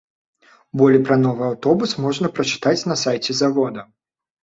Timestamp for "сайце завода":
3.07-3.91